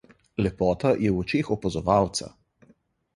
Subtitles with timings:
[0.45, 2.27] Lepota je v očeh opazovalca.